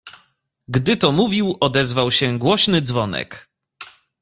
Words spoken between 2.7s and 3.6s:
dzwonek."